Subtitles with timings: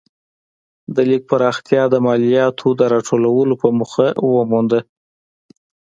[0.95, 4.79] د لیک پراختیا د مالیاتو د راټولولو په موخه ومونده.